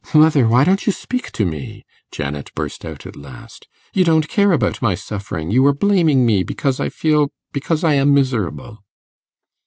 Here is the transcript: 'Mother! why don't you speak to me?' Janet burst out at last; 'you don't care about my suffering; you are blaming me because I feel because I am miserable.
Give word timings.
'Mother! 0.15 0.47
why 0.47 0.63
don't 0.63 0.87
you 0.87 0.91
speak 0.91 1.31
to 1.33 1.45
me?' 1.45 1.83
Janet 2.11 2.49
burst 2.55 2.85
out 2.85 3.05
at 3.05 3.15
last; 3.15 3.67
'you 3.93 4.03
don't 4.03 4.27
care 4.27 4.51
about 4.51 4.81
my 4.81 4.95
suffering; 4.95 5.51
you 5.51 5.63
are 5.67 5.75
blaming 5.75 6.25
me 6.25 6.41
because 6.41 6.79
I 6.79 6.89
feel 6.89 7.29
because 7.53 7.83
I 7.83 7.93
am 7.93 8.11
miserable. 8.11 8.83